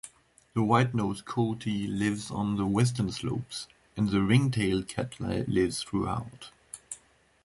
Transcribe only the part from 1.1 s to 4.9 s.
coati lives on the western slopes, and the ring-tailed